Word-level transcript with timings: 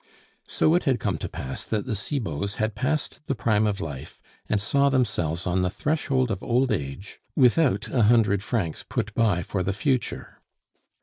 So 0.47 0.73
it 0.73 0.85
had 0.85 0.99
come 0.99 1.19
to 1.19 1.29
pass 1.29 1.63
that 1.63 1.85
the 1.85 1.93
Cibots 1.93 2.55
had 2.55 2.73
passed 2.73 3.19
the 3.27 3.35
prime 3.35 3.67
of 3.67 3.79
life, 3.79 4.19
and 4.49 4.59
saw 4.59 4.89
themselves 4.89 5.45
on 5.45 5.61
the 5.61 5.69
threshold 5.69 6.31
of 6.31 6.41
old 6.41 6.71
age 6.71 7.19
without 7.35 7.87
a 7.87 8.01
hundred 8.01 8.41
francs 8.41 8.83
put 8.89 9.13
by 9.13 9.43
for 9.43 9.61
the 9.61 9.73
future. 9.73 10.41